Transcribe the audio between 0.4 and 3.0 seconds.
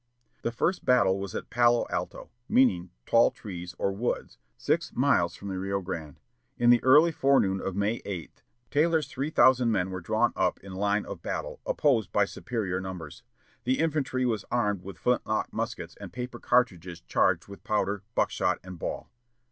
The first battle was at Palo Alto, meaning